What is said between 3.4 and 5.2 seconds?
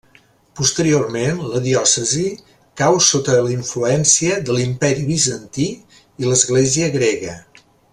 la influència de l'Imperi